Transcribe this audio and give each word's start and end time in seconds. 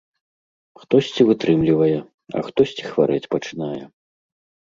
Хтосьці 0.83 1.21
вытрымлівае, 1.31 1.99
а 2.39 2.43
хтосьці 2.47 2.83
хварэць 2.91 3.29
пачынае. 3.35 3.77